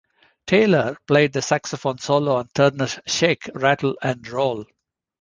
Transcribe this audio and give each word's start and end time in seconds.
Taylor 0.47 0.97
played 1.05 1.31
the 1.33 1.43
saxophone 1.43 1.99
solo 1.99 2.37
on 2.37 2.47
Turner's 2.55 2.97
"Shake, 3.05 3.47
Rattle 3.53 3.99
and 4.01 4.27
Roll". 4.27 4.65